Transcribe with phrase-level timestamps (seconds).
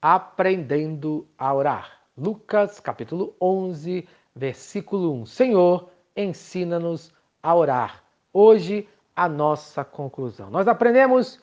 [0.00, 2.00] aprendendo a orar.
[2.16, 5.26] Lucas capítulo 11, versículo 1.
[5.26, 8.02] Senhor, ensina-nos a orar.
[8.32, 10.50] Hoje, a nossa conclusão.
[10.50, 11.40] Nós aprendemos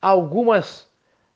[0.00, 0.88] algumas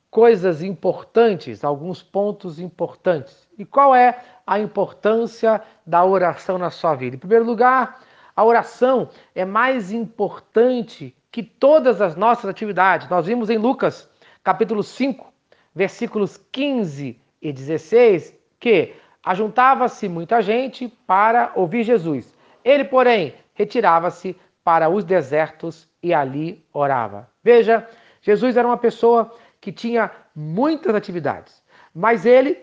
[0.09, 3.47] coisas importantes, alguns pontos importantes.
[3.57, 7.15] E qual é a importância da oração na sua vida?
[7.15, 7.99] Em primeiro lugar,
[8.35, 13.09] a oração é mais importante que todas as nossas atividades.
[13.09, 14.07] Nós vimos em Lucas,
[14.43, 15.32] capítulo 5,
[15.73, 18.93] versículos 15 e 16, que
[19.23, 22.33] ajuntava-se muita gente para ouvir Jesus.
[22.63, 27.29] Ele, porém, retirava-se para os desertos e ali orava.
[27.43, 27.87] Veja,
[28.21, 31.61] Jesus era uma pessoa que tinha muitas atividades,
[31.93, 32.57] mas ele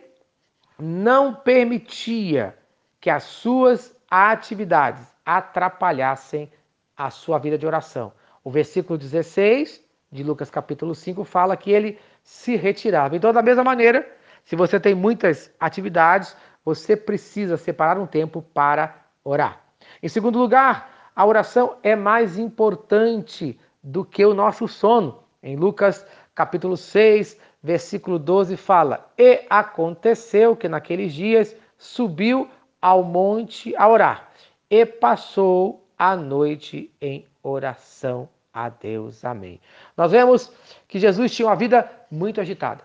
[0.78, 2.56] não permitia
[3.00, 6.50] que as suas atividades atrapalhassem
[6.96, 8.12] a sua vida de oração.
[8.42, 13.14] O versículo 16 de Lucas capítulo 5 fala que ele se retirava.
[13.14, 14.06] Então, da mesma maneira,
[14.44, 19.60] se você tem muitas atividades, você precisa separar um tempo para orar.
[20.02, 25.22] Em segundo lugar, a oração é mais importante do que o nosso sono.
[25.42, 32.48] Em Lucas capítulo 6, versículo 12 fala: "E aconteceu que naqueles dias subiu
[32.82, 34.30] ao monte a orar,
[34.68, 39.24] e passou a noite em oração a Deus.
[39.24, 39.60] Amém."
[39.96, 40.52] Nós vemos
[40.88, 42.84] que Jesus tinha uma vida muito agitada,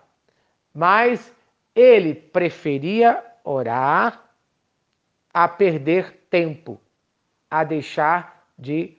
[0.74, 1.34] mas
[1.74, 4.22] ele preferia orar
[5.32, 6.80] a perder tempo
[7.50, 8.96] a deixar de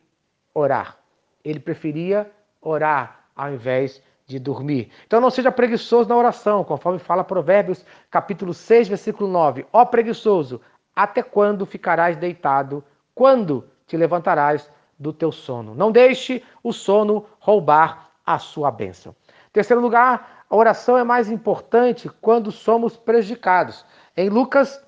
[0.54, 0.98] orar.
[1.44, 2.30] Ele preferia
[2.62, 4.92] orar ao invés de dormir.
[5.06, 9.66] Então não seja preguiçoso na oração, conforme fala Provérbios, capítulo 6, versículo 9.
[9.72, 10.62] Ó preguiçoso,
[10.96, 12.84] até quando ficarás deitado?
[13.16, 15.76] Quando te levantarás do teu sono?
[15.76, 19.16] Não deixe o sono roubar a sua bênção.
[19.54, 23.86] Terceiro lugar, a oração é mais importante quando somos prejudicados.
[24.16, 24.82] Em Lucas,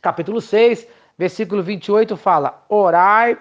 [0.00, 3.38] capítulo 6, versículo 28 fala: Orai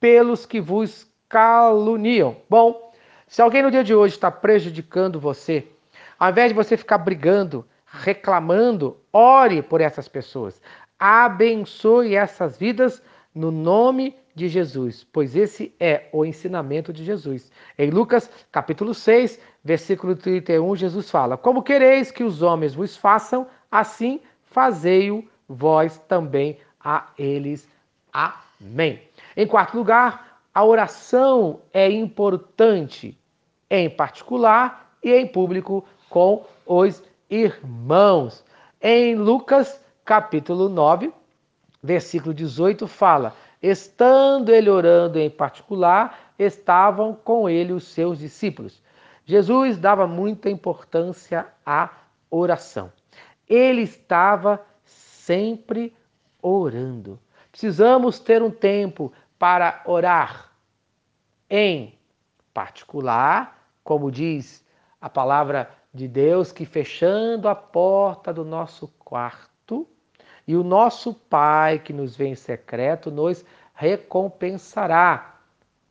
[0.00, 2.36] pelos que vos caluniam.
[2.48, 2.92] Bom,
[3.26, 5.66] se alguém no dia de hoje está prejudicando você,
[6.18, 10.60] ao invés de você ficar brigando, reclamando, ore por essas pessoas.
[10.98, 13.02] Abençoe essas vidas
[13.34, 17.50] no nome de Jesus, pois esse é o ensinamento de Jesus.
[17.76, 23.48] Em Lucas, capítulo 6, versículo 31, Jesus fala: Como quereis que os homens vos façam,
[23.70, 27.68] assim fazei-o vós também a eles.
[28.12, 29.02] Amém.
[29.36, 33.18] Em quarto lugar, a oração é importante,
[33.68, 38.44] em particular e em público, com os irmãos.
[38.80, 41.12] Em Lucas, capítulo 9,
[41.82, 48.80] versículo 18, fala: Estando ele orando em particular, estavam com ele os seus discípulos.
[49.24, 51.90] Jesus dava muita importância à
[52.30, 52.92] oração.
[53.48, 55.94] Ele estava sempre
[56.40, 57.18] orando.
[57.50, 60.52] Precisamos ter um tempo para orar
[61.50, 61.98] em
[62.54, 64.64] particular, como diz
[65.00, 69.88] a palavra de Deus, que fechando a porta do nosso quarto,
[70.48, 73.44] e o nosso Pai que nos vê em secreto nos
[73.74, 75.38] recompensará.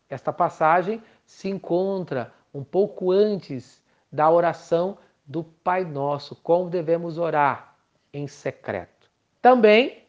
[0.09, 3.79] Esta passagem se encontra um pouco antes
[4.12, 7.75] da oração do Pai Nosso, como devemos orar
[8.12, 9.07] em secreto.
[9.44, 10.03] Também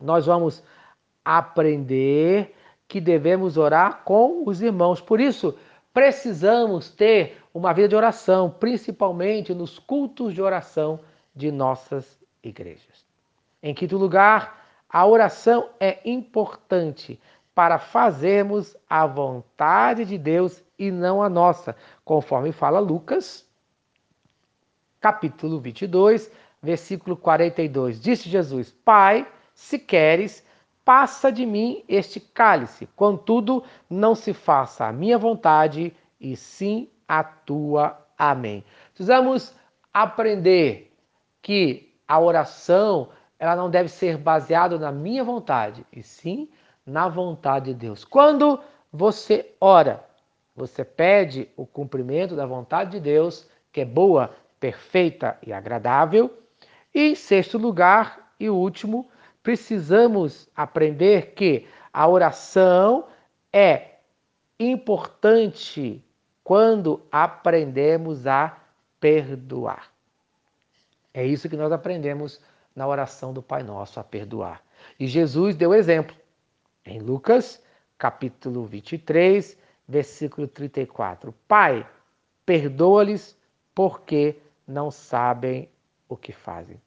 [0.00, 0.62] nós vamos
[1.22, 2.54] aprender
[2.86, 4.98] que devemos orar com os irmãos.
[4.98, 5.58] Por isso,
[5.92, 11.00] precisamos ter uma vida de oração, principalmente nos cultos de oração
[11.34, 13.07] de nossas igrejas.
[13.62, 17.20] Em quinto lugar, a oração é importante
[17.54, 21.74] para fazermos a vontade de Deus e não a nossa,
[22.04, 23.44] conforme fala Lucas,
[25.00, 26.30] capítulo 22,
[26.62, 28.00] versículo 42.
[28.00, 30.46] Disse Jesus: Pai, se queres,
[30.84, 37.24] passa de mim este cálice, contudo, não se faça a minha vontade, e sim a
[37.24, 38.06] tua.
[38.16, 38.64] Amém.
[38.94, 39.54] Precisamos
[39.92, 40.96] aprender
[41.42, 43.08] que a oração
[43.38, 46.48] ela não deve ser baseada na minha vontade, e sim
[46.84, 48.04] na vontade de Deus.
[48.04, 48.60] Quando
[48.92, 50.04] você ora,
[50.56, 56.36] você pede o cumprimento da vontade de Deus, que é boa, perfeita e agradável,
[56.92, 59.08] e, em sexto lugar e último,
[59.42, 63.06] precisamos aprender que a oração
[63.52, 63.98] é
[64.58, 66.02] importante
[66.42, 68.56] quando aprendemos a
[68.98, 69.90] perdoar.
[71.14, 72.40] É isso que nós aprendemos
[72.78, 74.62] na oração do Pai Nosso, a perdoar.
[75.00, 76.14] E Jesus deu exemplo
[76.86, 77.60] em Lucas,
[77.98, 79.58] capítulo 23,
[79.88, 81.34] versículo 34.
[81.48, 81.84] Pai,
[82.46, 83.36] perdoa-lhes
[83.74, 85.68] porque não sabem
[86.08, 86.80] o que fazem.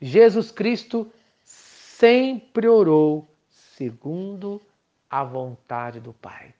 [0.00, 1.06] Jesus Cristo
[1.44, 4.62] sempre orou segundo
[5.10, 6.54] a vontade do Pai.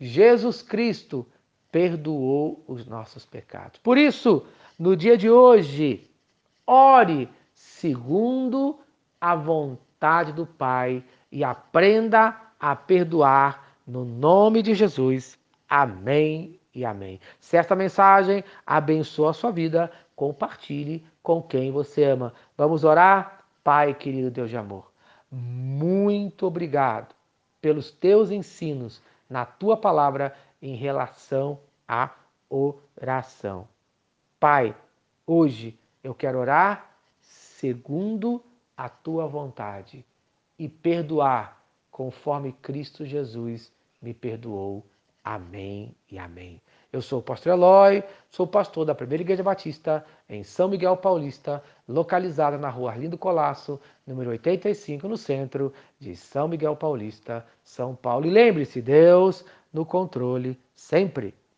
[0.00, 1.26] Jesus Cristo
[1.70, 3.78] perdoou os nossos pecados.
[3.78, 4.46] Por isso,
[4.78, 6.10] no dia de hoje,
[6.66, 7.28] ore
[7.62, 8.80] segundo
[9.20, 15.38] a vontade do Pai e aprenda a perdoar no nome de Jesus.
[15.68, 17.20] Amém e amém.
[17.38, 22.34] Se esta mensagem abençoa a sua vida, compartilhe com quem você ama.
[22.58, 23.44] Vamos orar?
[23.62, 24.90] Pai querido Deus de amor,
[25.30, 27.14] muito obrigado
[27.60, 29.00] pelos teus ensinos
[29.30, 32.10] na tua palavra em relação à
[32.50, 33.68] oração.
[34.40, 34.74] Pai,
[35.24, 36.91] hoje eu quero orar
[37.62, 38.42] segundo
[38.76, 40.04] a tua vontade
[40.58, 43.72] e perdoar conforme Cristo Jesus
[44.02, 44.84] me perdoou.
[45.22, 46.60] Amém e amém.
[46.92, 51.62] Eu sou o pastor Eloy, sou pastor da Primeira Igreja Batista em São Miguel Paulista,
[51.86, 58.26] localizada na rua Arlindo Colasso, número 85, no centro de São Miguel Paulista, São Paulo.
[58.26, 61.32] E lembre-se, Deus no controle sempre.